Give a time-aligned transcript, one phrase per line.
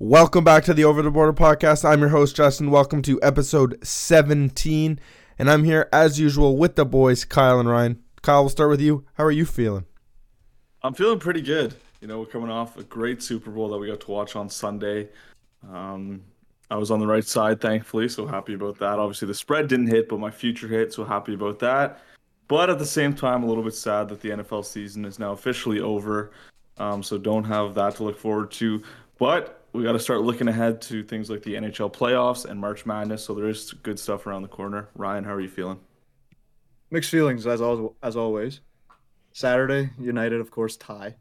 [0.00, 1.88] Welcome back to the Over the Border podcast.
[1.88, 2.72] I'm your host, Justin.
[2.72, 4.98] Welcome to episode 17.
[5.38, 8.02] And I'm here, as usual, with the boys, Kyle and Ryan.
[8.20, 9.04] Kyle, we'll start with you.
[9.14, 9.84] How are you feeling?
[10.82, 11.76] I'm feeling pretty good.
[12.00, 14.48] You know, we're coming off a great Super Bowl that we got to watch on
[14.50, 15.10] Sunday.
[15.70, 16.24] Um,
[16.72, 18.98] I was on the right side, thankfully, so happy about that.
[18.98, 22.02] Obviously, the spread didn't hit, but my future hit, so happy about that.
[22.48, 25.30] But at the same time, a little bit sad that the NFL season is now
[25.30, 26.32] officially over.
[26.78, 28.82] Um, so don't have that to look forward to.
[29.20, 32.86] But we got to start looking ahead to things like the NHL playoffs and March
[32.86, 33.24] Madness.
[33.24, 34.88] So there is good stuff around the corner.
[34.94, 35.80] Ryan, how are you feeling?
[36.92, 38.60] Mixed feelings as al- as always.
[39.32, 41.16] Saturday, United, of course, tie,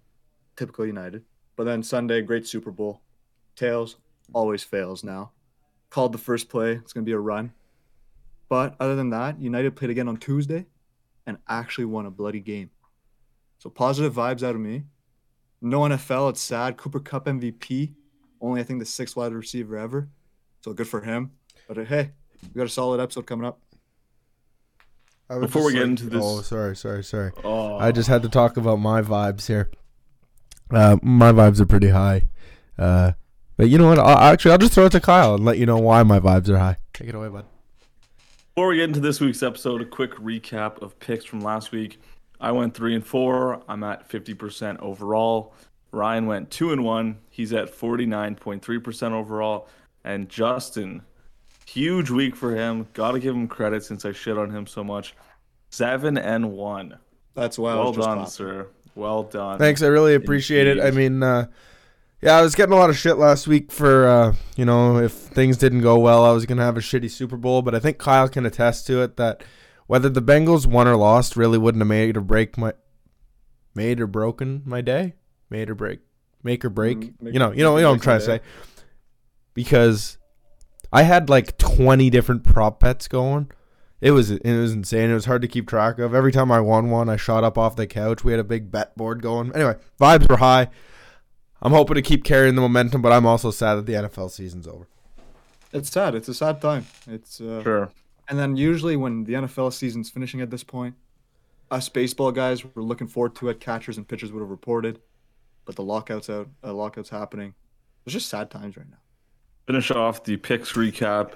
[0.55, 1.23] typical United.
[1.55, 3.01] But then Sunday, great Super Bowl.
[3.55, 3.95] Tails
[4.33, 5.31] always fails now.
[5.89, 6.73] Called the first play.
[6.73, 7.53] It's gonna be a run.
[8.49, 10.67] But other than that, United played again on Tuesday,
[11.25, 12.69] and actually won a bloody game.
[13.57, 14.83] So positive vibes out of me.
[15.59, 16.29] No NFL.
[16.29, 16.77] It's sad.
[16.77, 17.93] Cooper Kupp MVP.
[18.43, 20.09] Only I think the sixth wide receiver ever.
[20.63, 21.31] So good for him.
[21.67, 22.11] But uh, hey,
[22.53, 23.59] we got a solid episode coming up.
[25.29, 27.31] I was Before we get into this- Oh, sorry, sorry, sorry.
[27.43, 29.71] Oh, I just had to talk about my vibes here.
[30.69, 32.27] Uh, my vibes are pretty high.
[32.77, 33.13] Uh,
[33.55, 33.97] but you know what?
[33.99, 36.49] I'll, actually, I'll just throw it to Kyle and let you know why my vibes
[36.49, 36.77] are high.
[36.93, 37.45] Take it away, bud.
[38.55, 42.01] Before we get into this week's episode, a quick recap of picks from last week.
[42.41, 43.63] I went three and four.
[43.69, 45.53] I'm at 50% overall.
[45.93, 47.19] Ryan went two and one.
[47.29, 49.67] He's at 49.3% overall.
[50.03, 51.03] And Justin,
[51.65, 52.87] huge week for him.
[52.93, 55.15] Got to give him credit since I shit on him so much.
[55.69, 56.97] Seven and one.
[57.35, 58.25] That's why I Well done, laughing.
[58.31, 58.67] sir.
[58.95, 59.57] Well done.
[59.59, 60.79] Thanks, I really appreciate it.
[60.79, 61.47] I mean, uh,
[62.21, 65.11] yeah, I was getting a lot of shit last week for uh, you know if
[65.11, 67.61] things didn't go well, I was gonna have a shitty Super Bowl.
[67.63, 69.43] But I think Kyle can attest to it that
[69.87, 72.73] whether the Bengals won or lost really wouldn't have made or break my
[73.73, 75.15] made or broken my day,
[75.53, 75.99] made or break,
[76.43, 76.97] make or break.
[76.97, 78.39] Mm, make- you know, you know, you know what I'm trying to say.
[79.53, 80.17] Because
[80.91, 83.51] I had like 20 different prop bets going.
[84.01, 85.11] It was it was insane.
[85.11, 86.13] It was hard to keep track of.
[86.13, 88.23] Every time I won one, I shot up off the couch.
[88.25, 89.55] We had a big bet board going.
[89.55, 90.67] Anyway, vibes were high.
[91.61, 94.67] I'm hoping to keep carrying the momentum, but I'm also sad that the NFL season's
[94.67, 94.87] over.
[95.71, 96.15] It's sad.
[96.15, 96.85] It's a sad time.
[97.07, 97.89] It's uh, Sure.
[98.27, 100.95] And then usually when the NFL season's finishing at this point,
[101.71, 103.61] us baseball guys were looking forward to it.
[103.61, 104.99] Catchers and pitchers would have reported,
[105.65, 107.53] but the lockouts out, uh, lockouts happening.
[108.05, 108.97] It's just sad times right now.
[109.67, 111.33] finish off the picks recap.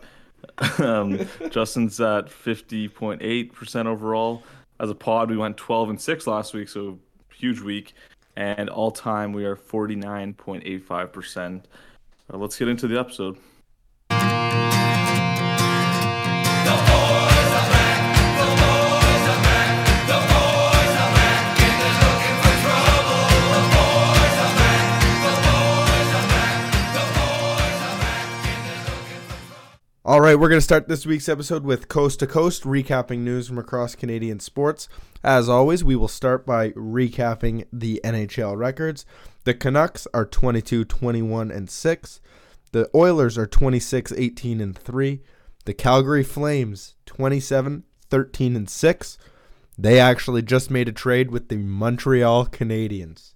[0.80, 4.44] um, Justin's at 50.8% overall.
[4.80, 7.00] As a pod, we went 12 and 6 last week, so
[7.34, 7.94] huge week.
[8.36, 11.64] And all time, we are 49.85%.
[12.32, 13.38] Uh, let's get into the episode.
[30.28, 33.58] Right, we're going to start this week's episode with Coast to Coast, recapping news from
[33.58, 34.90] across Canadian sports.
[35.24, 39.06] As always, we will start by recapping the NHL records.
[39.46, 42.22] The Canucks are 22 21 and 6.
[42.74, 45.22] The Oilers are 26 18 and 3.
[45.64, 49.18] The Calgary Flames 27 13 and 6.
[49.78, 53.34] They actually just made a trade with the Montreal Canadiens.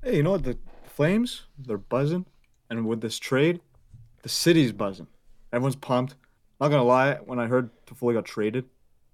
[0.00, 0.44] Hey, you know what?
[0.44, 2.26] The Flames, they're buzzing.
[2.70, 3.60] And with this trade,
[4.22, 5.08] the city's buzzing.
[5.54, 6.16] Everyone's pumped.
[6.60, 8.64] Not going to lie, when I heard Toffoli got traded,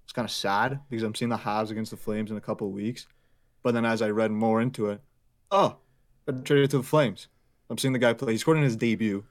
[0.03, 2.67] it's kind of sad because I'm seeing the Habs against the Flames in a couple
[2.67, 3.07] of weeks.
[3.63, 5.01] But then as I read more into it,
[5.51, 5.77] oh,
[6.25, 7.27] got traded to the Flames.
[7.69, 8.33] I'm seeing the guy play.
[8.33, 9.23] He scored in his debut.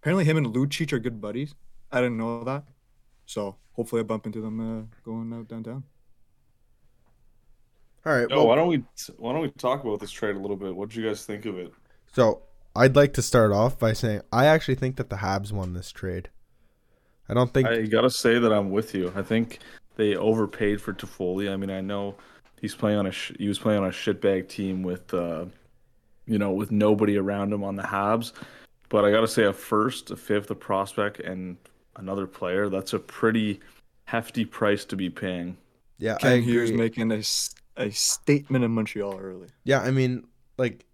[0.00, 1.54] Apparently, him and Lucic are good buddies.
[1.90, 2.64] I didn't know that.
[3.26, 5.84] So hopefully, I bump into them uh, going out downtown.
[8.06, 8.28] All right.
[8.30, 8.84] Oh, why don't we
[9.16, 10.76] why don't we talk about this trade a little bit?
[10.76, 11.72] What did you guys think of it?
[12.12, 12.42] So
[12.76, 15.90] I'd like to start off by saying I actually think that the Habs won this
[15.90, 16.30] trade.
[17.28, 19.12] I don't think I gotta say that I'm with you.
[19.16, 19.60] I think
[19.96, 21.52] they overpaid for Toffoli.
[21.52, 22.14] I mean, I know
[22.60, 25.46] he's playing on a sh- he was playing on a shitbag team with, uh,
[26.26, 28.32] you know, with nobody around him on the Habs.
[28.88, 31.56] But I gotta say, a first, a fifth, a prospect, and
[31.96, 32.68] another player.
[32.68, 33.60] That's a pretty
[34.04, 35.56] hefty price to be paying.
[35.98, 36.82] yeah, I Ken Hughes agree.
[36.82, 39.48] making a statement in Montreal early.
[39.64, 40.26] Yeah, I mean,
[40.56, 40.86] like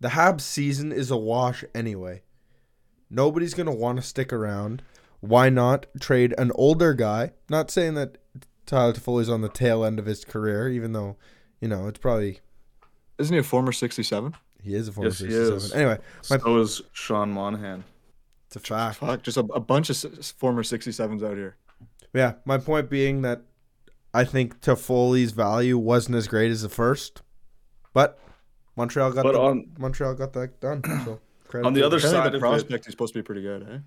[0.00, 2.22] the Habs season is a wash anyway.
[3.10, 4.82] Nobody's gonna want to stick around.
[5.20, 7.32] Why not trade an older guy?
[7.48, 8.18] Not saying that
[8.66, 11.16] Tyler Toffoli's on the tail end of his career, even though
[11.60, 12.40] you know it's probably
[13.18, 14.34] Isn't he a former 67?
[14.62, 15.56] he is a former Yes, he 67.
[15.56, 15.72] is.
[15.72, 15.98] Anyway,
[16.30, 17.84] My- So is Sean Monahan.
[18.46, 18.96] it's a fact.
[18.98, 19.96] Fuck, just a, a bunch of
[20.38, 21.56] former 67s out here.
[22.14, 23.42] Yeah, my point being that
[24.12, 27.22] I think Toffoli's value wasn't as great as the first,
[27.92, 28.18] but
[28.76, 30.82] Montreal got But the, on Montreal got that done.
[31.04, 32.10] So Credit On the other them.
[32.10, 33.78] Side the of it- prospect is supposed to be pretty good, eh?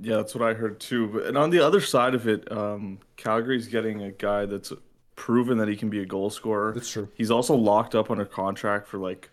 [0.00, 1.08] Yeah, that's what I heard too.
[1.08, 4.72] But and on the other side of it, um, Calgary's getting a guy that's
[5.16, 6.72] proven that he can be a goal scorer.
[6.72, 7.08] That's true.
[7.14, 9.30] He's also locked up under contract for like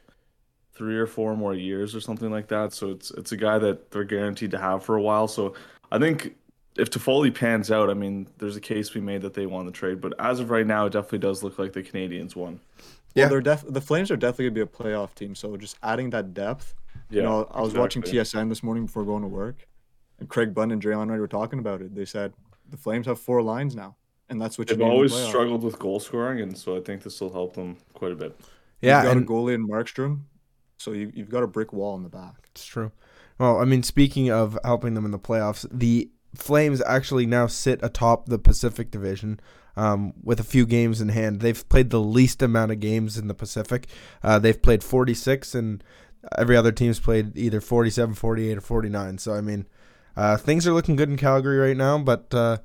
[0.74, 2.74] three or four more years or something like that.
[2.74, 5.28] So it's it's a guy that they're guaranteed to have for a while.
[5.28, 5.54] So
[5.92, 6.36] I think
[6.78, 9.72] if Toffoli pans out, I mean, there's a case we made that they won the
[9.72, 10.02] trade.
[10.02, 12.60] But as of right now, it definitely does look like the Canadiens won.
[13.16, 13.24] Yeah.
[13.24, 15.36] Well, they're def- the Flames are definitely gonna be a playoff team.
[15.36, 16.76] So just adding that depth.
[17.10, 18.04] Yeah, you know, I was watching.
[18.04, 19.68] TSN this morning before going to work,
[20.20, 21.96] and Craig Bunn and Draymond Wright were talking about it.
[21.96, 22.34] They said
[22.70, 23.96] the Flames have four lines now,
[24.30, 26.78] and that's what you They've need in the always struggled with goal scoring, and so
[26.78, 28.40] I think this will help them quite a bit.
[28.82, 30.22] Yeah, you've got and a goalie in Markstrom,
[30.78, 32.50] so you, you've got a brick wall in the back.
[32.52, 32.92] it's true.
[33.38, 37.80] Well, I mean, speaking of helping them in the playoffs, the Flames actually now sit
[37.82, 39.40] atop the Pacific Division
[39.76, 41.40] um, with a few games in hand.
[41.40, 43.88] They've played the least amount of games in the Pacific.
[44.22, 45.84] Uh, they've played 46, and
[46.38, 49.18] every other team's played either 47, 48, or 49.
[49.18, 49.68] So, I mean,
[50.20, 52.58] uh, things are looking good in Calgary right now, but uh,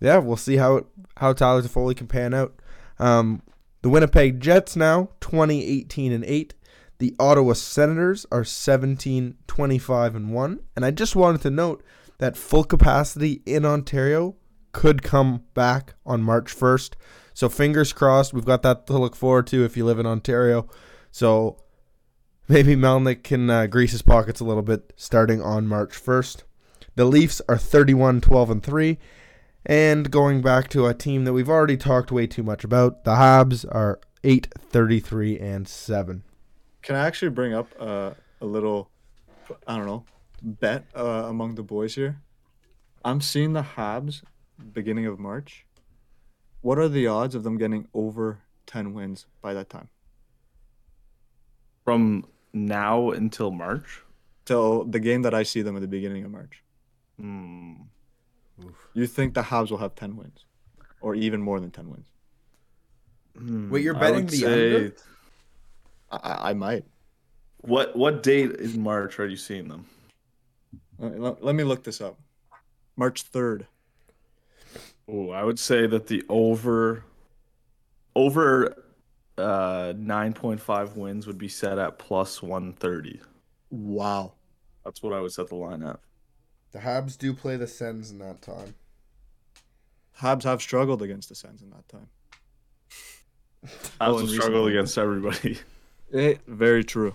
[0.00, 0.86] yeah, we'll see how it,
[1.18, 2.58] how Tyler Toffoli can pan out.
[2.98, 3.42] Um,
[3.82, 6.54] the Winnipeg Jets now 2018 and 8.
[6.96, 10.60] The Ottawa Senators are 17, 25, and 1.
[10.74, 11.84] And I just wanted to note
[12.16, 14.34] that full capacity in Ontario
[14.72, 16.94] could come back on March 1st.
[17.34, 18.32] So fingers crossed.
[18.32, 20.66] We've got that to look forward to if you live in Ontario.
[21.10, 21.62] So
[22.48, 26.44] maybe Melnyk can uh, grease his pockets a little bit starting on March 1st.
[26.96, 28.98] The Leafs are 31, 12, and 3.
[29.64, 33.12] And going back to a team that we've already talked way too much about, the
[33.12, 36.22] Habs are 8, 33, and 7.
[36.82, 38.90] Can I actually bring up uh, a little,
[39.66, 40.04] I don't know,
[40.42, 42.20] bet uh, among the boys here?
[43.04, 44.22] I'm seeing the Habs
[44.72, 45.66] beginning of March.
[46.62, 49.88] What are the odds of them getting over 10 wins by that time?
[51.84, 54.02] From now until March,
[54.46, 56.62] Till the game that I see them at the beginning of March.
[57.18, 57.74] Hmm,
[58.94, 60.44] You think the Habs will have 10 wins?
[61.00, 62.08] Or even more than 10 wins?
[63.36, 64.96] hmm, Wait, you're betting would the say- under?
[66.10, 66.84] I, I, I might.
[67.58, 69.86] What what date in March are you seeing them?
[70.98, 72.16] Let, let- let me look this up.
[72.96, 73.66] March 3rd.
[75.08, 77.04] Oh, I would say that the over
[78.14, 78.84] over
[79.38, 83.20] uh 9.5 wins would be set at plus 130.
[83.70, 84.32] Wow.
[84.84, 85.98] That's what I would set the line at.
[86.76, 88.74] The Habs do play the Sens in that time.
[90.20, 92.08] Habs have struggled against the Sens in that time.
[93.98, 94.72] I Oh, also and struggle recently.
[94.72, 95.58] against everybody.
[96.12, 97.14] Eh, very true.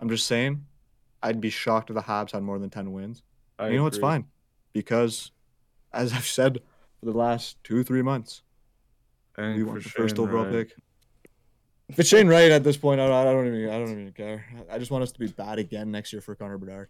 [0.00, 0.66] I'm just saying,
[1.22, 3.22] I'd be shocked if the Habs had more than 10 wins.
[3.58, 4.08] I And you know what's agree.
[4.08, 4.24] fine?
[4.74, 5.30] Because,
[5.92, 6.58] as I've said
[7.00, 8.42] for the last two, three months,
[9.36, 10.68] And we for want the first Shane overall Wright.
[10.68, 10.76] pick.
[11.88, 14.12] If it's Shane Wright at this point, I don't, I don't even, I don't even
[14.12, 14.44] care.
[14.68, 16.88] I just want us to be bad again next year for Connor Bedard.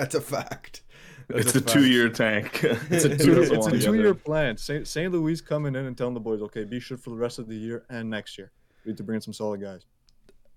[0.00, 0.82] That's a fact.
[1.28, 1.72] That's It's a fact.
[1.72, 2.60] two-year tank.
[2.90, 4.56] It's a two, doesn't it's wanna a get two-year plan.
[4.56, 4.86] St.
[4.86, 5.12] St.
[5.12, 7.54] Louis coming in and telling the boys, okay, be sure for the rest of the
[7.56, 8.50] year and next year.
[8.84, 9.82] We need to bring in some solid guys.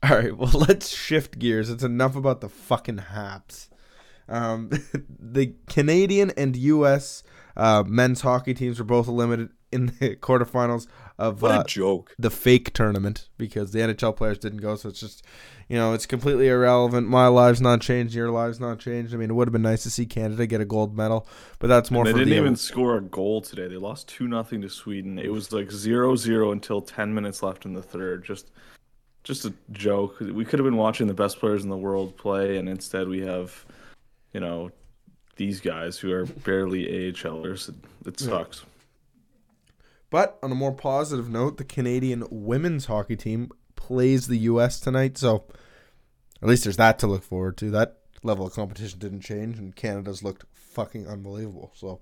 [0.01, 1.69] All right, well, let's shift gears.
[1.69, 3.69] It's enough about the fucking Habs.
[4.30, 4.69] Um,
[5.19, 7.24] the Canadian and U.S.
[7.57, 10.88] Uh, men's hockey teams were both eliminated in the quarterfinals
[11.18, 12.15] of What uh, a joke.
[12.18, 14.75] the fake tournament because the NHL players didn't go.
[14.75, 15.24] So it's just,
[15.69, 17.07] you know, it's completely irrelevant.
[17.07, 18.15] My lives not changed.
[18.15, 19.13] Your lives not changed.
[19.13, 21.27] I mean, it would have been nice to see Canada get a gold medal,
[21.60, 23.67] but that's more they for didn't the even score a goal today.
[23.67, 25.20] They lost two nothing to Sweden.
[25.20, 28.25] It was like 0-0 until ten minutes left in the third.
[28.25, 28.50] Just,
[29.24, 30.20] just a joke.
[30.20, 33.22] We could have been watching the best players in the world play, and instead we
[33.22, 33.65] have,
[34.34, 34.72] you know,
[35.36, 37.70] these guys who are barely AHLers.
[37.70, 38.29] It, it Yeah.
[40.13, 44.79] But on a more positive note, the Canadian women's hockey team plays the U.S.
[44.79, 45.46] tonight, so
[46.39, 47.72] at least there's that to look forward to.
[47.72, 51.72] That level of competition didn't change, and Canada's looked fucking unbelievable.
[51.74, 52.01] So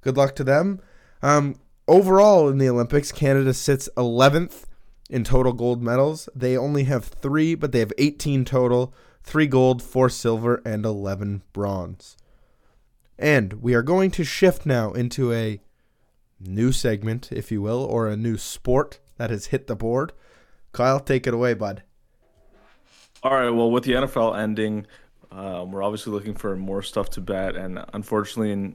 [0.00, 0.80] good luck to them.
[1.22, 1.56] Um,
[1.88, 4.62] overall in the Olympics, Canada sits 11th
[5.10, 6.28] in total gold medals.
[6.36, 11.42] They only have three, but they have 18 total: three gold, four silver, and 11
[11.52, 12.16] bronze.
[13.18, 15.60] And we are going to shift now into a
[16.40, 20.12] new segment, if you will, or a new sport that has hit the board.
[20.72, 21.82] Kyle, take it away, bud.
[23.22, 23.50] All right.
[23.50, 24.86] Well, with the NFL ending,
[25.32, 28.74] um, we're obviously looking for more stuff to bet, and unfortunately,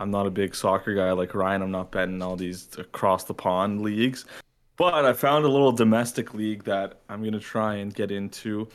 [0.00, 1.62] I'm not a big soccer guy like Ryan.
[1.62, 4.24] I'm not betting all these across the pond leagues,
[4.76, 8.68] but I found a little domestic league that I'm gonna try and get into,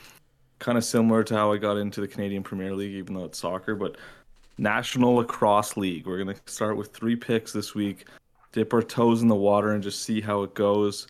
[0.59, 3.39] kind of similar to how I got into the Canadian Premier League, even though it's
[3.39, 3.97] soccer, but
[4.57, 6.07] National Lacrosse League.
[6.07, 8.07] We're gonna start with three picks this week,
[8.51, 11.07] dip our toes in the water and just see how it goes.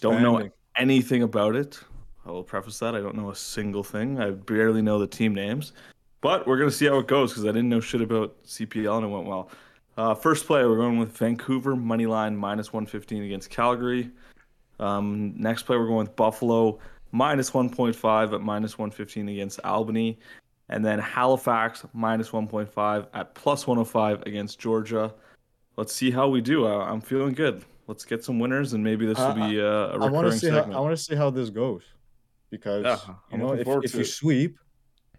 [0.00, 1.80] Don't know anything about it.
[2.26, 4.20] I will preface that I don't know a single thing.
[4.20, 5.72] I barely know the team names,
[6.20, 9.06] but we're gonna see how it goes because I didn't know shit about CPL and
[9.06, 9.50] it went well.
[9.96, 14.10] Uh, first play, we're going with Vancouver money line minus 115 against Calgary.
[14.78, 16.78] Um, next play, we're going with Buffalo
[17.12, 20.18] minus 1.5 at minus 115 against Albany.
[20.68, 25.12] And then Halifax minus 1.5 at plus 105 against Georgia.
[25.80, 26.66] Let's see how we do.
[26.66, 27.64] I, I'm feeling good.
[27.86, 30.60] Let's get some winners, and maybe this will be uh, a I wanna see how.
[30.60, 31.84] I want to see how this goes,
[32.50, 34.04] because Yeah, you know if, if you it.
[34.04, 34.58] sweep,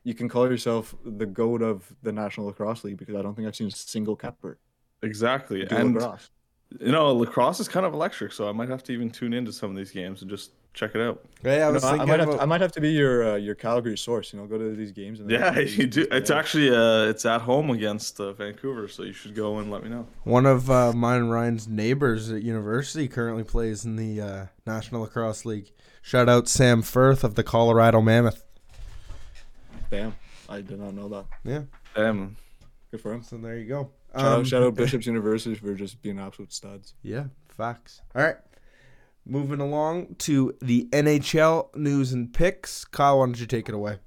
[0.04, 3.48] you can call yourself the goat of the National Lacrosse League because I don't think
[3.48, 4.60] I've seen a single capper
[5.02, 5.66] exactly.
[5.68, 6.30] And lacrosse.
[6.80, 9.52] you know, lacrosse is kind of electric, so I might have to even tune into
[9.52, 11.22] some of these games and just check it out.
[11.44, 12.72] Yeah, I You was know, I, I thinking might have about to, I might have
[12.74, 14.32] to be your uh, your Calgary source.
[14.34, 15.20] You know, go to these games.
[15.20, 16.02] And Yeah, these- you do.
[16.02, 16.32] It's players.
[16.32, 19.90] actually uh, it's at home against uh, Vancouver, so you should go and let me
[19.90, 20.08] know.
[20.24, 25.02] one of uh, mine and Ryan's neighbors at university currently plays in the uh, National
[25.02, 25.72] Lacrosse League.
[26.04, 28.44] Shout out Sam Firth of the Colorado Mammoth.
[29.90, 30.16] Damn,
[30.50, 31.26] I did not know that.
[31.44, 31.64] Yeah,
[31.96, 32.38] Damn.
[32.92, 33.24] Good for him.
[33.24, 33.90] so there you go.
[34.16, 36.94] Shout, Um, out, shout out Bishop's University for just being absolute studs.
[37.04, 37.26] Yeah,
[37.58, 38.02] facts.
[38.16, 38.36] All right.
[39.26, 42.84] Moving along to the NHL news and picks.
[42.86, 44.00] Kyle, why don't you take it away?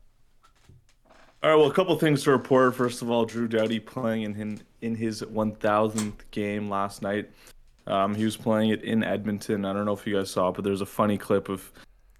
[1.42, 2.74] All right, well, a couple things to report.
[2.74, 7.30] First of all, Drew Doughty playing in in, in his 1,000th game last night.
[7.86, 9.64] Um, he was playing it in Edmonton.
[9.66, 11.70] I don't know if you guys saw it, but there's a funny clip of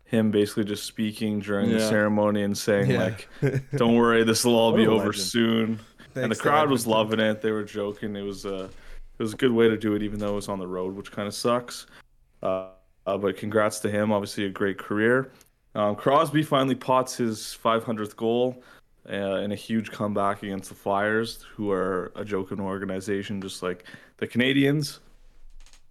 [0.05, 3.05] him basically just speaking during the ceremony and saying Yeah.
[3.05, 3.29] like,
[3.77, 5.17] "Don't worry, this will all be over legend.
[5.25, 5.81] soon."
[6.15, 7.41] and the crowd was loving it.
[7.41, 8.15] They were joking.
[8.15, 8.69] It was uh,
[9.19, 10.95] it was a good way to do it, even though it was on the road,
[10.95, 11.87] which kind of sucks.
[12.43, 12.69] Uh,
[13.07, 14.13] uh, but congrats to him.
[14.13, 15.31] Obviously, a great career.
[15.75, 18.63] Um, Crosby finally pots his 500th goal
[19.11, 23.63] uh, in a huge comeback against the Flyers, who are a joke joking organization, just
[23.63, 23.85] like
[24.19, 25.01] the Canadiens.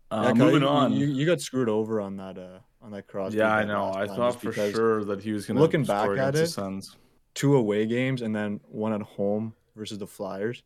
[0.09, 0.93] Uh, Yeah, moving you, on.
[0.93, 3.33] you, you got screwed over on that uh on that cross.
[3.33, 3.93] yeah, I know.
[3.93, 6.97] I thought for sure that he was going to looking back at it, Suns.
[7.33, 10.61] two away games and then one at home versus the Flyers.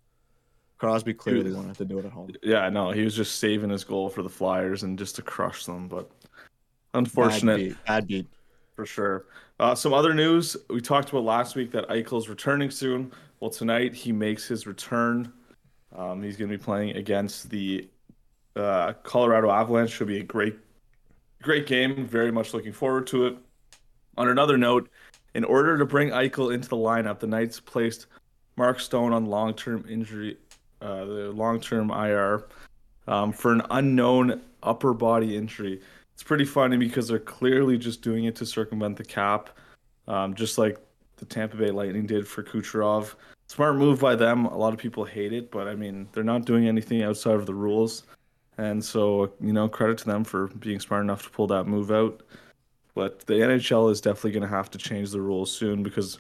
[0.80, 2.30] Crosby clearly was- wanted to do it at home.
[2.42, 2.90] Yeah, no.
[2.92, 6.10] He was just saving his goal for the Flyers and just to crush them, but
[6.94, 7.58] Bad unfortunate.
[7.58, 7.86] beat.
[7.86, 8.28] Bad beat.
[8.76, 9.26] For sure.
[9.60, 13.12] Uh, some other news we talked about last week that Eichel's returning soon.
[13.40, 15.32] Well, tonight he makes his return.
[15.96, 17.88] Um, he's going to be playing against the
[18.56, 19.92] uh, Colorado Avalanche.
[19.92, 20.56] Should be a great,
[21.42, 22.06] great game.
[22.06, 23.38] Very much looking forward to it.
[24.18, 24.90] On another note,
[25.36, 28.08] in order to bring Eichel into the lineup, the Knights placed
[28.56, 30.38] Mark Stone on long-term injury,
[30.82, 32.48] uh, the long-term IR,
[33.08, 35.82] um, for an unknown upper body injury.
[36.18, 39.52] It's pretty funny because they're clearly just doing it to circumvent the cap,
[40.08, 40.80] um, just like
[41.18, 43.14] the Tampa Bay Lightning did for Kucherov.
[43.46, 44.46] Smart move by them.
[44.46, 47.46] A lot of people hate it, but I mean, they're not doing anything outside of
[47.46, 48.02] the rules.
[48.58, 51.92] And so, you know, credit to them for being smart enough to pull that move
[51.92, 52.24] out.
[52.96, 56.18] But the NHL is definitely going to have to change the rules soon because,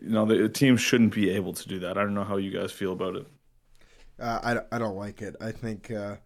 [0.00, 1.98] you know, the, the team shouldn't be able to do that.
[1.98, 3.26] I don't know how you guys feel about it.
[4.18, 5.36] Uh, I, I don't like it.
[5.38, 6.16] I think uh,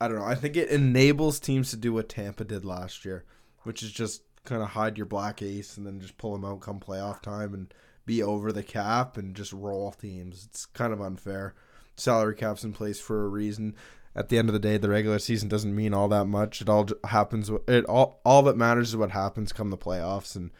[0.00, 0.24] I don't know.
[0.24, 3.24] I think it enables teams to do what Tampa did last year,
[3.62, 6.60] which is just kind of hide your black ace and then just pull them out
[6.60, 7.72] come playoff time and
[8.04, 10.46] be over the cap and just roll teams.
[10.48, 11.54] It's kind of unfair.
[11.96, 13.74] Salary cap's in place for a reason.
[14.14, 16.62] At the end of the day, the regular season doesn't mean all that much.
[16.62, 17.50] It all happens.
[17.68, 20.50] It all all that matters is what happens come the playoffs, and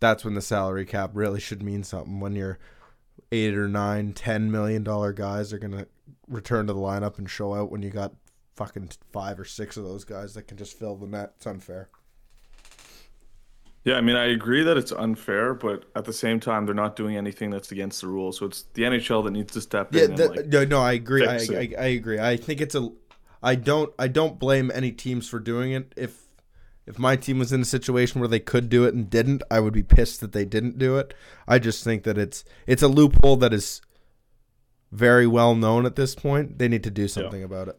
[0.00, 2.18] that's when the salary cap really should mean something.
[2.20, 2.58] When you're
[3.30, 5.86] eight or nine, ten million dollar guys are gonna
[6.28, 8.14] return to the lineup and show out when you got
[8.58, 11.32] fucking five or six of those guys that can just fill the net.
[11.36, 11.88] It's unfair.
[13.84, 16.96] Yeah, I mean, I agree that it's unfair, but at the same time, they're not
[16.96, 18.36] doing anything that's against the rules.
[18.38, 20.14] So it's the NHL that needs to step Yeah, in.
[20.16, 21.24] the, and, like, no, no, I agree.
[21.24, 21.74] I, I.
[21.78, 22.18] I agree.
[22.18, 22.90] I think it's a.
[23.42, 23.94] I don't.
[23.96, 25.94] I don't blame any teams for doing it.
[25.96, 26.24] If
[26.86, 29.60] if my team was in a situation where they could do it and didn't, I
[29.60, 31.14] would be pissed that they didn't do it.
[31.46, 33.80] I just think that it's it's a loophole that is
[34.90, 36.58] very well known at this point.
[36.58, 37.78] They need to do something about it.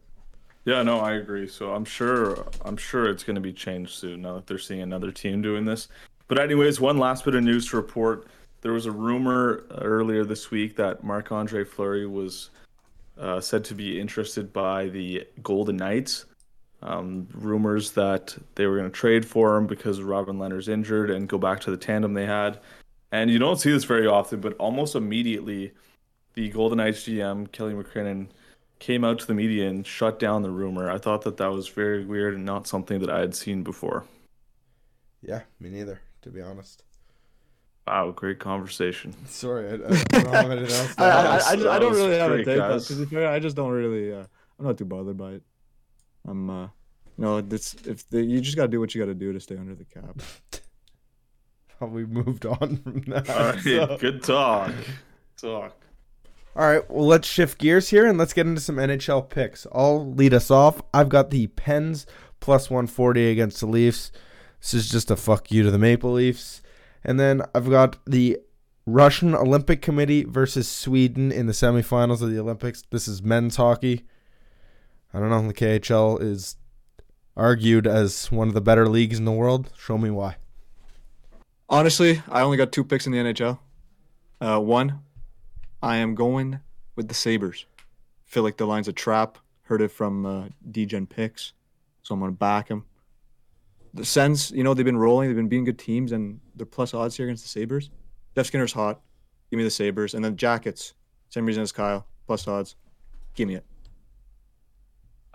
[0.70, 1.48] Yeah, no, I agree.
[1.48, 4.82] So I'm sure, I'm sure it's going to be changed soon now that they're seeing
[4.82, 5.88] another team doing this.
[6.28, 8.28] But anyways, one last bit of news to report:
[8.60, 12.50] there was a rumor earlier this week that Marc Andre Fleury was
[13.18, 16.26] uh, said to be interested by the Golden Knights.
[16.82, 21.28] Um, rumors that they were going to trade for him because Robin Lehner's injured and
[21.28, 22.60] go back to the tandem they had.
[23.10, 25.72] And you don't see this very often, but almost immediately,
[26.34, 28.28] the Golden Knights GM Kelly McCrimmon
[28.80, 30.90] came out to the media and shut down the rumor.
[30.90, 34.04] I thought that that was very weird and not something that I had seen before.
[35.22, 36.00] Yeah, me neither.
[36.22, 36.82] To be honest.
[37.86, 39.14] Wow, great conversation.
[39.26, 40.94] Sorry, I, I don't have anything else.
[40.98, 41.10] I, I.
[41.10, 42.72] I, I, just, I don't really have a great, take on it.
[42.74, 42.88] guys.
[42.88, 44.12] To be fair, I just don't really.
[44.12, 44.24] Uh,
[44.58, 45.42] I'm not too bothered by it.
[46.26, 46.50] I'm.
[46.50, 49.14] Uh, You know, it's if the, you just got to do what you got to
[49.14, 50.20] do to stay under the cap.
[51.80, 53.28] we moved on from that.
[53.28, 54.72] All right, so- good talk.
[55.36, 55.76] Talk.
[56.56, 59.66] All right, well, let's shift gears here and let's get into some NHL picks.
[59.72, 60.82] I'll lead us off.
[60.92, 62.06] I've got the Pens
[62.40, 64.10] plus 140 against the Leafs.
[64.60, 66.60] This is just a fuck you to the Maple Leafs.
[67.04, 68.38] And then I've got the
[68.84, 72.82] Russian Olympic Committee versus Sweden in the semifinals of the Olympics.
[72.90, 74.04] This is men's hockey.
[75.14, 75.46] I don't know.
[75.46, 76.56] The KHL is
[77.36, 79.70] argued as one of the better leagues in the world.
[79.78, 80.36] Show me why.
[81.68, 83.58] Honestly, I only got two picks in the NHL.
[84.40, 85.00] Uh, one,
[85.82, 86.60] I am going
[86.96, 87.66] with the Sabres.
[88.26, 89.38] Feel like the line's a trap.
[89.62, 91.52] Heard it from uh, DGen picks,
[92.02, 92.84] so I'm gonna back him.
[93.94, 95.28] The Sens, you know, they've been rolling.
[95.28, 97.90] They've been beating good teams, and they're plus odds here against the Sabres.
[98.36, 99.00] Jeff Skinner's hot.
[99.50, 100.94] Give me the Sabres, and then Jackets.
[101.28, 102.06] Same reason as Kyle.
[102.26, 102.76] Plus odds.
[103.34, 103.64] Give me it.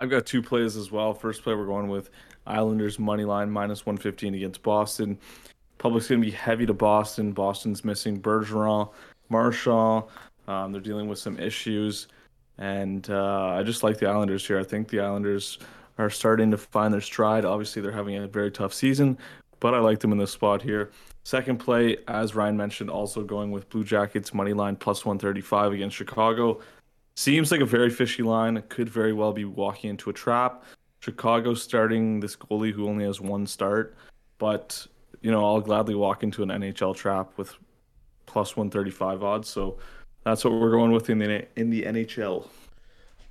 [0.00, 1.14] I've got two plays as well.
[1.14, 2.10] First play, we're going with
[2.46, 5.18] Islanders money line minus 115 against Boston.
[5.78, 7.32] Public's going to be heavy to Boston.
[7.32, 8.90] Boston's missing Bergeron,
[9.28, 10.04] Marchand.
[10.48, 12.08] Um, they're dealing with some issues.
[12.58, 14.58] And uh, I just like the Islanders here.
[14.58, 15.58] I think the Islanders
[15.98, 17.44] are starting to find their stride.
[17.44, 19.18] Obviously, they're having a very tough season,
[19.60, 20.90] but I like them in this spot here.
[21.24, 25.96] Second play, as Ryan mentioned, also going with Blue Jackets money line plus 135 against
[25.96, 26.60] Chicago.
[27.16, 28.56] Seems like a very fishy line.
[28.56, 30.64] It could very well be walking into a trap.
[31.00, 33.96] Chicago starting this goalie who only has one start,
[34.38, 34.86] but
[35.20, 37.54] you know I'll gladly walk into an NHL trap with
[38.26, 39.48] plus 135 odds.
[39.48, 39.78] So
[40.26, 42.48] that's what we're going with in the in the NHL.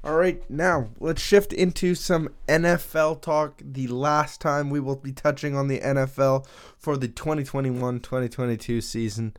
[0.01, 3.61] All right, now let's shift into some NFL talk.
[3.61, 6.47] The last time we will be touching on the NFL
[6.77, 9.35] for the 2021 2022 season.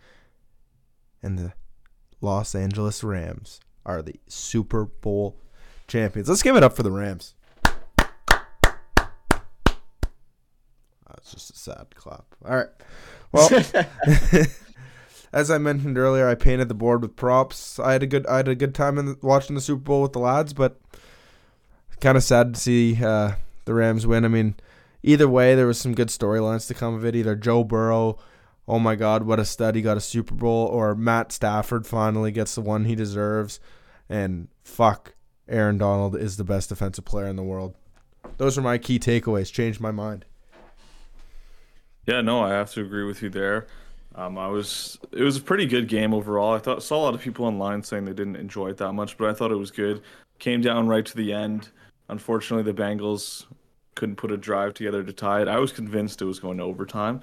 [1.22, 1.54] And the
[2.20, 5.40] Los Angeles Rams are the Super Bowl
[5.88, 6.28] champions.
[6.28, 7.32] Let's give it up for the Rams.
[11.08, 12.26] That's just a sad clap.
[12.44, 12.68] All right.
[13.32, 13.48] Well,
[15.36, 17.78] as I mentioned earlier, I painted the board with props.
[17.78, 20.00] I had a good I had a good time in the, watching the Super Bowl
[20.00, 20.80] with the lads, but
[22.00, 23.32] kind of sad to see uh,
[23.66, 24.24] the Rams win.
[24.24, 24.54] I mean,
[25.02, 27.14] either way, there was some good storylines to come of it.
[27.14, 28.16] Either Joe Burrow,
[28.66, 32.32] oh my God, what a stud, he got a Super Bowl, or Matt Stafford finally
[32.32, 33.60] gets the one he deserves,
[34.08, 35.16] and fuck,
[35.50, 37.74] Aaron Donald is the best defensive player in the world.
[38.38, 39.52] Those are my key takeaways.
[39.52, 40.24] Changed my mind.
[42.06, 43.66] Yeah, no, I have to agree with you there.
[44.16, 46.54] Um, I was it was a pretty good game overall.
[46.54, 49.18] I thought saw a lot of people online saying they didn't enjoy it that much,
[49.18, 50.02] but I thought it was good.
[50.38, 51.68] Came down right to the end.
[52.08, 53.44] Unfortunately, the Bengals
[53.94, 55.48] couldn't put a drive together to tie it.
[55.48, 57.20] I was convinced it was going to overtime,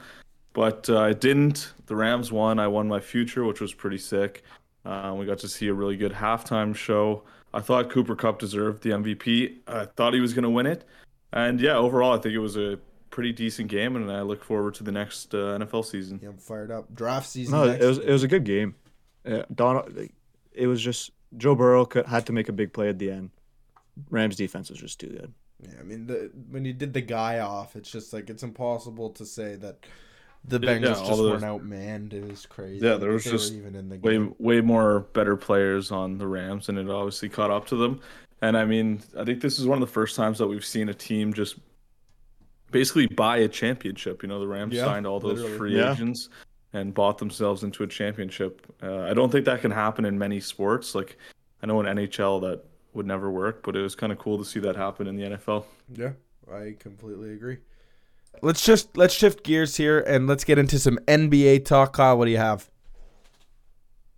[0.53, 1.73] but uh, it didn't.
[1.88, 2.60] The Rams won.
[2.60, 4.43] I won my future, which was pretty sick.
[4.86, 7.23] Uh, we got to see a really good halftime show.
[7.56, 9.58] I thought Cooper Kupp deserved the MVP.
[9.67, 10.84] I thought he was going to win it,
[11.32, 12.77] and yeah, overall, I think it was a
[13.13, 16.19] pretty decent game, and I look forward to the next uh, NFL season.
[16.21, 16.93] Yeah, I'm fired up.
[16.95, 17.54] Draft season.
[17.54, 18.73] No, next it was it was a good game.
[19.23, 19.95] Uh, Donald,
[20.52, 23.30] it was just Joe Burrow could, had to make a big play at the end.
[24.10, 25.34] Rams defense was just too good.
[25.62, 29.12] Yeah, I mean, the, when you did the guy off, it's just like it's impossible
[29.12, 29.86] to say that
[30.43, 32.13] the Bengals yeah, just all the- weren't outmanned.
[32.13, 32.84] It was crazy.
[32.84, 34.34] Yeah, there was just even in the way game.
[34.39, 38.02] way more better players on the Rams, and it obviously caught up to them.
[38.41, 40.89] And I mean, I think this is one of the first times that we've seen
[40.89, 41.60] a team just
[42.74, 44.22] basically buy a championship.
[44.24, 45.58] You know, the Rams Yeah, signed all those literally.
[45.58, 45.94] free Yeah.
[45.94, 46.28] agents
[46.74, 48.66] and bought themselves into a championship.
[48.82, 50.94] Uh, I don't think that can happen in many sports.
[50.96, 51.18] Like
[51.62, 54.44] I know in NHL that would never work, but it was kind of cool to
[54.46, 55.66] see that happen in the NFL.
[55.96, 56.12] Yeah,
[56.52, 57.58] I completely agree.
[58.42, 61.94] Let's just let's shift gears here and let's get into some NBA talk.
[61.94, 62.70] Kyle, what do you have?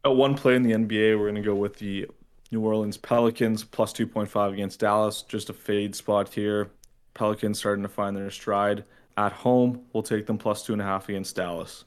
[0.03, 2.07] At one play in the NBA, we're going to go with the
[2.51, 5.23] New Orleans Pelicans plus 2.5 against Dallas.
[5.23, 6.69] Just a fade spot here.
[7.15, 8.83] Pelicans starting to find their stride.
[9.17, 11.85] At home, we'll take them plus two and a half against Dallas.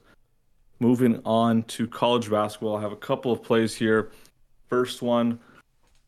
[0.79, 4.11] Moving on to college basketball, I have a couple of plays here.
[4.67, 5.39] First one,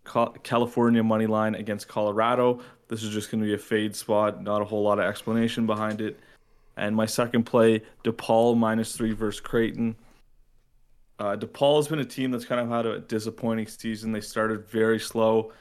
[0.04, 2.60] California money line against Colorado.
[2.88, 5.66] This is just going to be a fade spot, not a whole lot of explanation
[5.66, 6.20] behind it.
[6.78, 9.96] And my second play, DePaul minus three versus Creighton.
[11.20, 14.12] Uh, DePaul has been a team that's kind of had a disappointing season.
[14.12, 15.52] They started very slow.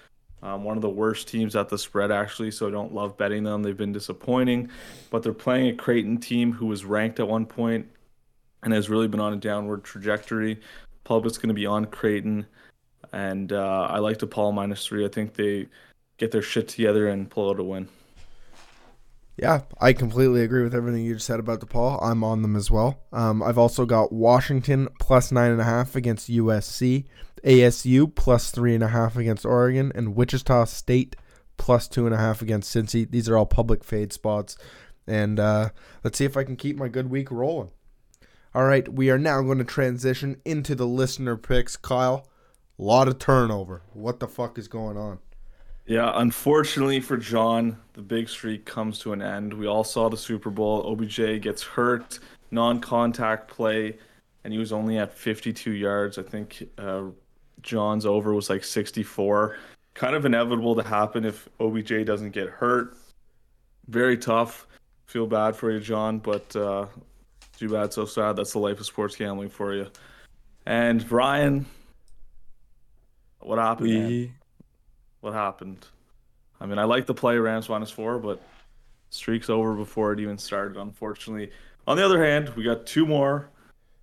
[0.42, 3.44] Um, one of the worst teams at the spread, actually, so I don't love betting
[3.44, 3.62] them.
[3.62, 4.70] They've been disappointing,
[5.11, 7.87] but they're playing a Creighton team who was ranked at one point
[8.62, 10.61] and has really been on a downward trajectory.
[11.05, 12.46] Public's going to be on Creighton,
[13.12, 15.05] and uh, I like DePaul minus three.
[15.05, 15.66] I think they
[16.16, 17.88] get their shit together and pull out a win.
[19.37, 21.98] Yeah, I completely agree with everything you just said about DePaul.
[22.03, 23.00] I'm on them as well.
[23.11, 27.07] Um, I've also got Washington plus nine and a half against USC,
[27.44, 31.16] ASU plus three and a half against Oregon, and Wichita State
[31.57, 33.09] plus two and a half against Cincy.
[33.09, 34.57] These are all public fade spots.
[35.07, 35.70] And uh,
[36.03, 37.70] let's see if I can keep my good week rolling.
[38.55, 41.76] All right, we are now going to transition into the listener picks.
[41.76, 42.26] Kyle,
[42.79, 43.83] a lot of turnover.
[43.92, 45.18] What the fuck is going on?
[45.87, 49.53] Yeah, unfortunately for John, the big streak comes to an end.
[49.53, 50.85] We all saw the Super Bowl.
[50.87, 52.18] OBJ gets hurt,
[52.50, 53.98] non contact play,
[54.44, 56.18] and he was only at 52 yards.
[56.18, 57.07] I think uh,
[57.62, 59.57] John's over was like 64.
[59.94, 62.96] Kind of inevitable to happen if OBJ doesn't get hurt.
[63.88, 64.66] Very tough.
[65.07, 66.87] Feel bad for you, John, but uh,
[67.59, 68.37] too bad, so sad.
[68.37, 69.88] That's the life of sports gambling for you.
[70.66, 71.66] And Brian,
[73.40, 73.88] what happened?
[73.88, 74.33] We
[75.20, 75.87] What happened?
[76.61, 78.40] I mean, I like the play Rams minus four, but
[79.11, 81.51] streak's over before it even started, unfortunately.
[81.87, 83.49] On the other hand, we got two more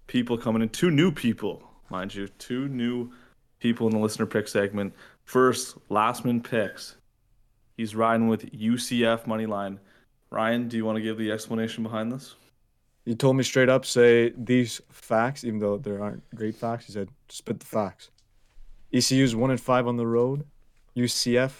[0.08, 3.12] people coming in, two new people, mind you, two new
[3.60, 4.94] people in the listener pick segment.
[5.24, 6.96] First, Lastman picks.
[7.76, 9.80] He's riding with UCF money line.
[10.30, 12.36] Ryan, do you want to give the explanation behind this?
[13.06, 16.88] He told me straight up, say these facts, even though there aren't great facts.
[16.88, 18.10] He said, spit the facts.
[18.94, 20.46] ECU's one and five on the road.
[20.96, 21.52] UCF,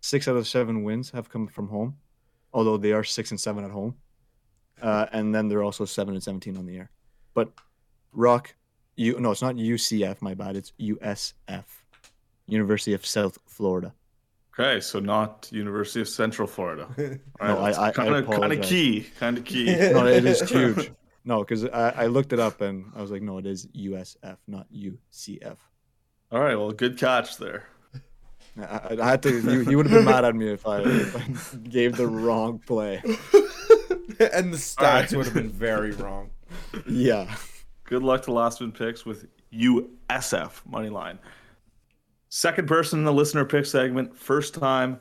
[0.00, 1.96] six out of seven wins have come from home,
[2.52, 3.96] although they are six and seven at home.
[4.80, 6.90] Uh, and then they're also seven and seventeen on the air.
[7.34, 7.52] But
[8.12, 8.54] Rock,
[8.96, 10.20] you no, it's not UCF.
[10.22, 10.56] My bad.
[10.56, 11.64] It's USF,
[12.46, 13.92] University of South Florida.
[14.58, 16.86] Okay, so not University of Central Florida.
[17.40, 19.66] All No, I- I- I kind of kind of key, kind of key.
[19.92, 20.92] No, it is huge.
[21.24, 24.36] No, because I, I looked it up and I was like, no, it is USF,
[24.48, 25.56] not UCF.
[26.32, 27.64] All right, well, good catch there.
[28.58, 29.40] I, I, I had to.
[29.40, 31.16] You, you would have been mad at me if I, if
[31.54, 33.00] I gave the wrong play.
[33.04, 35.12] and the stats right.
[35.14, 36.30] would have been very wrong.
[36.86, 37.34] Yeah.
[37.84, 41.18] Good luck to last win picks with USF money line.
[42.28, 44.98] Second person in the listener pick segment, first time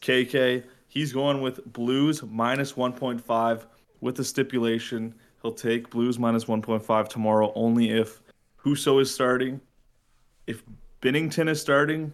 [0.00, 0.64] KK.
[0.88, 3.66] He's going with Blues minus 1.5
[4.00, 8.20] with the stipulation he'll take Blues minus 1.5 tomorrow only if
[8.62, 9.60] Husso is starting.
[10.46, 10.62] If
[11.00, 12.12] Binnington is starting,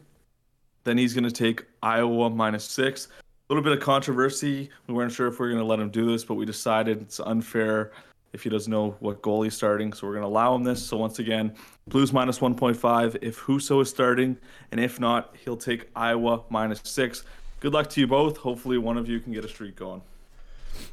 [0.85, 3.09] then he's going to take Iowa minus six.
[3.09, 4.71] A little bit of controversy.
[4.87, 7.03] We weren't sure if we are going to let him do this, but we decided
[7.03, 7.93] it's unfair
[8.33, 9.93] if he doesn't know what goal he's starting.
[9.93, 10.85] So we're going to allow him this.
[10.85, 11.55] So once again,
[11.89, 14.37] Blues minus 1.5 if Husso is starting,
[14.71, 17.25] and if not, he'll take Iowa minus six.
[17.61, 18.39] Good luck to you both.
[18.39, 20.03] Hopefully, one of you can get a streak going.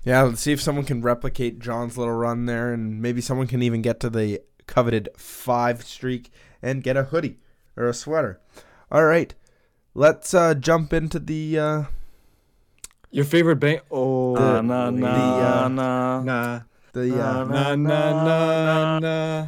[0.06, 3.62] Yeah, let's see if someone can replicate John's little run there, and maybe someone can
[3.62, 7.40] even get to the coveted five streak and get a hoodie
[7.76, 8.40] or a sweater.
[8.90, 9.34] All right,
[9.94, 11.60] let's uh, jump into the.
[11.60, 11.84] Uh,
[13.12, 13.82] Your favorite bank?
[13.92, 16.22] Oh, Uh, nah, the, nah, uh, nah.
[16.24, 16.62] nah,
[16.94, 19.48] the uh, nah, nah, nah, nah.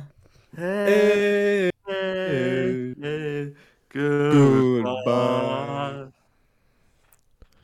[0.55, 3.53] Hey, Hey, hey,
[3.89, 4.84] Goodbye.
[5.05, 6.05] goodbye.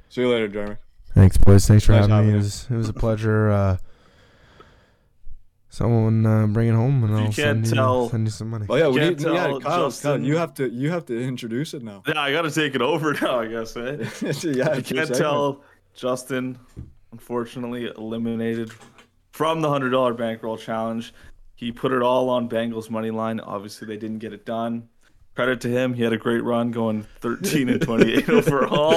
[0.10, 0.76] See you later, Jeremy.
[1.16, 1.66] Thanks, boys.
[1.68, 2.34] Thanks for Nice having having me.
[2.36, 3.50] It was, it was a pleasure.
[3.50, 3.78] Uh,
[5.70, 8.50] someone uh, bring it home, and You I'll can't send you, tell- send you some
[8.50, 8.66] money.
[8.70, 10.24] Oh yeah, we need, yeah, Kyle, Kyle, Justin.
[10.24, 12.04] you have to you have to introduce it now.
[12.08, 13.76] Yeah, I got to take it over now, I guess.
[13.76, 13.98] Eh?
[14.44, 15.64] yeah, you can't tell
[15.96, 16.58] Justin,
[17.12, 18.72] unfortunately, eliminated
[19.32, 21.14] from the hundred dollar bankroll challenge.
[21.56, 23.40] He put it all on Bengals money line.
[23.40, 24.90] Obviously, they didn't get it done.
[25.36, 25.94] Credit to him.
[25.94, 28.96] He had a great run, going 13 and 28 overall.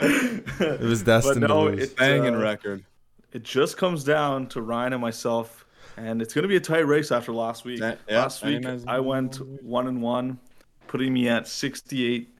[0.00, 1.90] It was but destined no, to lose.
[1.90, 2.84] it, Banging uh, record.
[3.32, 6.86] it just comes down to Ryan and myself, and it's going to be a tight
[6.86, 7.80] race after last week.
[7.80, 10.38] Yeah, yeah, last week I went one and one,
[10.86, 12.30] putting me at sixty-eight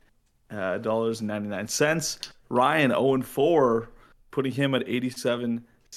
[0.50, 2.18] uh, dollars and ninety-nine cents.
[2.48, 3.90] Ryan zero and four,
[4.30, 4.88] putting him at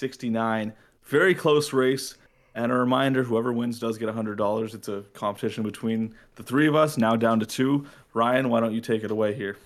[0.02, 0.74] eighty-seven sixty-nine.
[1.04, 2.16] Very close race.
[2.54, 4.74] And a reminder: whoever wins does get hundred dollars.
[4.74, 6.98] It's a competition between the three of us.
[6.98, 7.86] Now down to two.
[8.14, 9.58] Ryan, why don't you take it away here?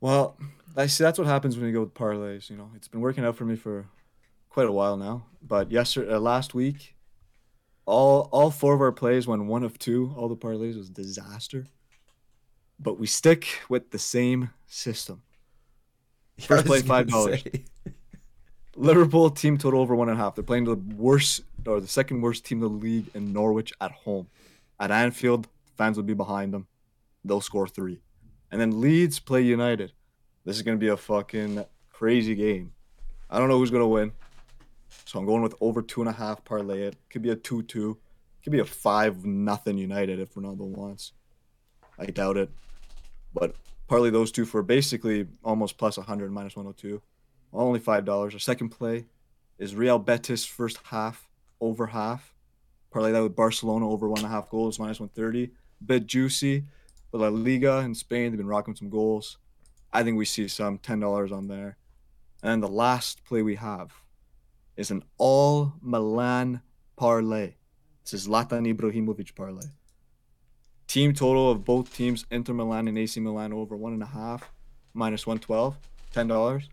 [0.00, 0.36] Well,
[0.76, 2.48] I see that's what happens when you go with parlays.
[2.50, 3.86] You know, it's been working out for me for
[4.48, 5.24] quite a while now.
[5.42, 6.94] But yesterday, uh, last week,
[7.84, 10.14] all all four of our plays went one of two.
[10.16, 11.66] All the parlays was disaster.
[12.78, 15.22] But we stick with the same system.
[16.38, 17.66] First play, $5.
[18.78, 20.34] Liverpool team total over one and a half.
[20.34, 23.90] They're playing the worst or the second worst team in the league in Norwich at
[23.90, 24.28] home.
[24.78, 26.66] At Anfield, fans will be behind them.
[27.24, 28.00] They'll score three.
[28.52, 29.92] And then Leeds play United.
[30.44, 32.72] This is gonna be a fucking crazy game.
[33.30, 34.12] I don't know who's gonna win.
[35.06, 36.96] So I'm going with over two and a half parlay it.
[37.08, 37.96] Could be a two two.
[38.44, 41.12] Could be a five nothing United if Ronaldo wants.
[41.98, 42.50] I doubt it.
[43.32, 43.56] But
[43.88, 47.00] parlay those two for basically almost plus 100 minus 102
[47.52, 48.34] only five dollars.
[48.34, 49.06] Our second play
[49.58, 51.28] is Real Betis first half
[51.60, 52.34] over half.
[52.90, 55.50] Parlay that with Barcelona over one and a half goals minus one thirty.
[55.84, 56.64] Bit juicy.
[57.10, 59.38] But La Liga in Spain they've been rocking some goals.
[59.92, 61.76] I think we see some ten dollars on there.
[62.42, 63.92] And the last play we have
[64.76, 66.60] is an all Milan
[66.96, 67.54] parlay.
[68.04, 69.68] This is Zlatan Ibrahimovic parlay.
[70.86, 74.52] Team total of both teams, Inter Milan and AC Milan, over one and a half,
[74.94, 75.76] minus one twelve,
[76.12, 76.68] ten dollars.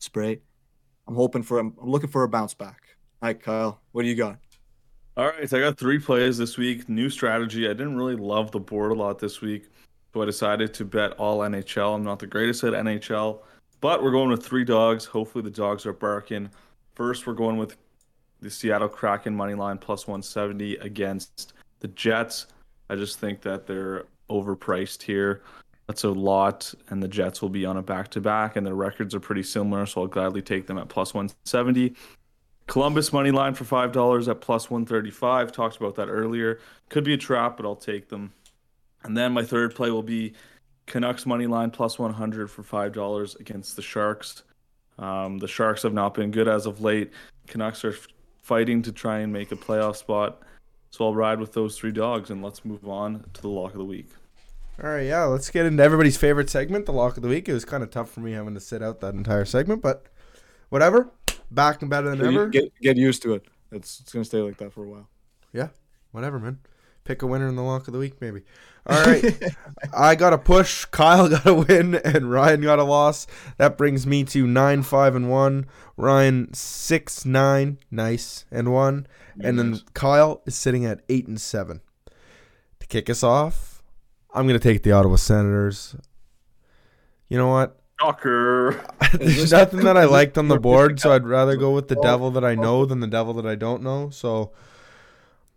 [0.00, 0.40] Spray.
[1.06, 1.58] I'm hoping for.
[1.58, 2.96] I'm looking for a bounce back.
[3.22, 4.38] All right, Kyle, what do you got?
[5.16, 6.88] All right, so I got three plays this week.
[6.88, 7.66] New strategy.
[7.66, 9.68] I didn't really love the board a lot this week,
[10.12, 11.94] so I decided to bet all NHL.
[11.94, 13.40] I'm not the greatest at NHL,
[13.80, 15.04] but we're going with three dogs.
[15.04, 16.48] Hopefully, the dogs are barking.
[16.94, 17.76] First, we're going with
[18.40, 22.46] the Seattle Kraken money line plus 170 against the Jets.
[22.88, 25.42] I just think that they're overpriced here.
[26.04, 29.14] A lot, and the Jets will be on a back to back, and their records
[29.14, 31.94] are pretty similar, so I'll gladly take them at plus 170.
[32.70, 35.50] Columbus money line for five dollars at plus one thirty five.
[35.50, 36.60] Talked about that earlier.
[36.88, 38.32] Could be a trap, but I'll take them.
[39.02, 40.34] And then my third play will be
[40.86, 44.44] Canucks money line plus one hundred for five dollars against the Sharks.
[45.00, 47.10] Um, the Sharks have not been good as of late.
[47.48, 47.96] Canucks are
[48.40, 50.40] fighting to try and make a playoff spot.
[50.90, 53.78] So I'll ride with those three dogs, and let's move on to the lock of
[53.78, 54.10] the week.
[54.82, 57.48] All right, yeah, let's get into everybody's favorite segment, the lock of the week.
[57.48, 60.06] It was kind of tough for me having to sit out that entire segment, but
[60.70, 61.10] whatever.
[61.50, 62.46] Back and better than Get, ever.
[62.48, 63.44] get, get used to it.
[63.72, 65.08] It's it's gonna stay like that for a while.
[65.52, 65.68] Yeah,
[66.12, 66.60] whatever, man.
[67.04, 68.42] Pick a winner in the lock of the week, maybe.
[68.86, 69.42] All right.
[69.94, 70.84] I got a push.
[70.86, 73.26] Kyle got a win, and Ryan got a loss.
[73.58, 75.66] That brings me to nine, five, and one.
[75.96, 79.06] Ryan six, nine, nice, and one.
[79.42, 81.80] And then Kyle is sitting at eight and seven.
[82.80, 83.69] To kick us off,
[84.34, 85.96] I'm gonna take the Ottawa Senators.
[87.28, 87.76] You know what?
[88.00, 88.84] Shocker.
[89.14, 92.02] There's nothing that I liked on the board, so I'd rather go with the Oh,
[92.02, 94.10] devil that I know than the devil that I don't know.
[94.10, 94.52] So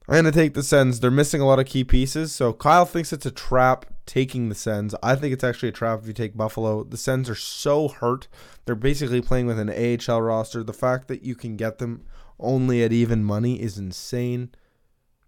[0.07, 0.99] I'm gonna take the Sens.
[0.99, 2.33] They're missing a lot of key pieces.
[2.33, 4.93] So Kyle thinks it's a trap taking the Sens.
[5.01, 6.83] I think it's actually a trap if you take Buffalo.
[6.83, 8.27] The Sens are so hurt.
[8.65, 10.63] They're basically playing with an AHL roster.
[10.63, 12.03] The fact that you can get them
[12.39, 14.49] only at even money is insane.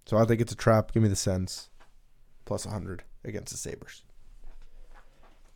[0.06, 0.92] So I think it's a trap.
[0.92, 1.70] Give me the Sens
[2.44, 4.04] plus 100 against the Sabres.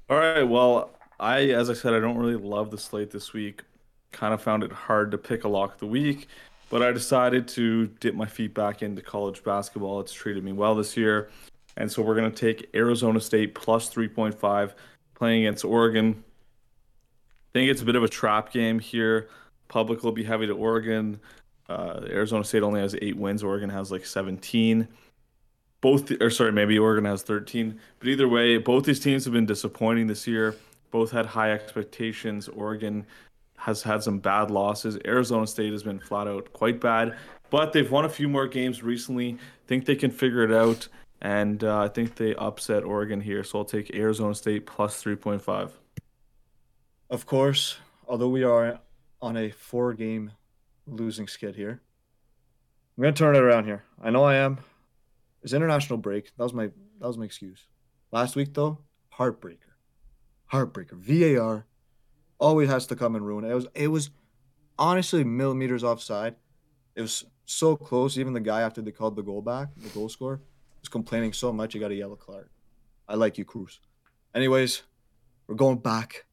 [0.09, 0.43] All right.
[0.43, 3.61] Well, I, as I said, I don't really love the slate this week.
[4.11, 6.27] Kind of found it hard to pick a lock of the week,
[6.69, 9.99] but I decided to dip my feet back into college basketball.
[9.99, 11.29] It's treated me well this year.
[11.77, 14.73] And so we're going to take Arizona State plus 3.5
[15.13, 16.23] playing against Oregon.
[17.49, 19.29] I think it's a bit of a trap game here.
[19.67, 21.19] Public will be heavy to Oregon.
[21.67, 23.43] Uh, Arizona State only has eight wins.
[23.43, 24.87] Oregon has like 17
[25.81, 29.45] both or sorry maybe oregon has 13 but either way both these teams have been
[29.45, 30.55] disappointing this year.
[30.91, 32.47] Both had high expectations.
[32.47, 33.05] Oregon
[33.57, 34.97] has had some bad losses.
[35.05, 37.15] Arizona state has been flat out quite bad
[37.49, 39.37] but they've won a few more games recently.
[39.67, 40.87] Think they can figure it out
[41.21, 43.43] and uh, i think they upset oregon here.
[43.43, 45.71] So i'll take arizona state plus 3.5
[47.09, 48.79] Of course, although we are
[49.21, 50.31] on a four game
[50.87, 51.81] losing skid here,
[52.97, 53.83] I'm gonna turn it around here.
[54.01, 54.59] I know I am.
[55.41, 56.35] It's international break.
[56.37, 56.67] That was my
[56.99, 57.65] that was my excuse.
[58.11, 58.79] Last week though,
[59.13, 59.75] heartbreaker.
[60.51, 60.93] Heartbreaker.
[60.93, 61.65] VAR
[62.39, 63.51] always has to come and ruin it.
[63.51, 64.09] It was it was
[64.77, 66.35] honestly millimeters offside.
[66.95, 68.17] It was so close.
[68.17, 70.41] Even the guy after they called the goal back, the goal scorer,
[70.81, 72.49] was complaining so much he got a yellow card.
[73.07, 73.79] I like you, Cruz.
[74.35, 74.83] Anyways,
[75.47, 76.25] we're going back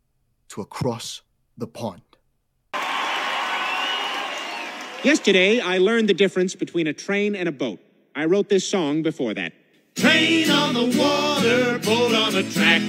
[0.48, 1.22] to across
[1.56, 2.02] the pond.
[5.02, 7.80] Yesterday, I learned the difference between a train and a boat.
[8.16, 9.52] I wrote this song before that.
[9.94, 12.80] Train on the water, boat on the track.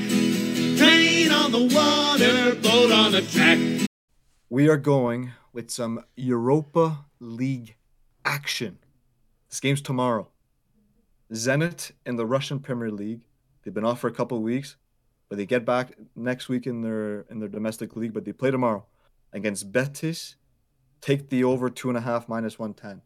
[0.78, 3.90] Train on the water, boat on the track.
[4.50, 7.76] We are going with some Europa League
[8.24, 8.80] action.
[9.50, 10.30] This game's tomorrow.
[11.34, 13.20] Zenit in the Russian Premier League.
[13.64, 14.78] They've been off for a couple of weeks,
[15.28, 18.14] but they get back next week in their in their domestic league.
[18.14, 18.86] But they play tomorrow
[19.34, 20.38] against Betis.
[21.02, 23.02] Take the over two and a half minus one ten.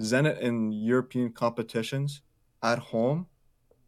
[0.00, 2.22] Zenit in European competitions
[2.62, 3.26] at home,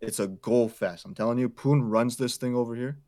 [0.01, 1.05] it's a goal fest.
[1.05, 2.99] I'm telling you, Poon runs this thing over here.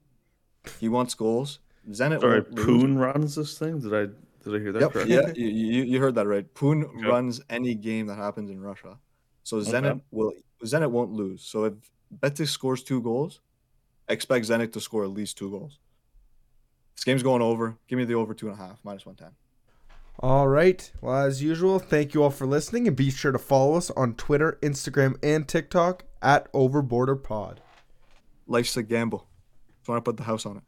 [0.78, 1.58] He wants goals.
[1.90, 4.06] Zenit sorry poon runs this thing did i
[4.44, 4.92] did i hear that Yep.
[4.92, 6.46] correctly Yeah, you, you, you heard that right.
[6.54, 7.08] Poon Okay.
[7.08, 9.00] runs any game that happens in Russia.
[9.42, 10.32] So Zenit will
[10.64, 11.42] Zenit won't lose.
[11.42, 11.74] So if
[12.12, 13.40] Betis scores two goals,
[14.08, 15.80] expect Zenit to score at least two goals.
[16.94, 17.76] This game's going over.
[17.88, 19.32] Give me the over two and a half, minus one ten.
[20.20, 20.90] All right.
[21.00, 24.14] Well, as usual, thank you all for listening, and be sure to follow us on
[24.14, 27.58] Twitter, Instagram, and TikTok at OverborderPod.
[28.46, 29.26] Life's a gamble.
[29.88, 30.62] Want to put the house on it.